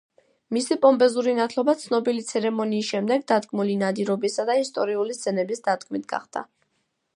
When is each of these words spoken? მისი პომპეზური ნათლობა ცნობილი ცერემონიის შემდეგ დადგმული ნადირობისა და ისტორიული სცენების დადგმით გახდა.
მისი 0.55 0.75
პომპეზური 0.85 1.35
ნათლობა 1.39 1.75
ცნობილი 1.81 2.23
ცერემონიის 2.29 2.89
შემდეგ 2.95 3.27
დადგმული 3.33 3.77
ნადირობისა 3.83 4.49
და 4.51 4.57
ისტორიული 4.65 5.21
სცენების 5.21 5.65
დადგმით 5.71 6.13
გახდა. 6.17 6.47